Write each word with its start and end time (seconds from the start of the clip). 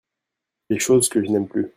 Les 0.71 0.79
choses 0.79 1.09
que 1.09 1.23
je 1.23 1.29
n'aime 1.29 1.47
plus. 1.47 1.69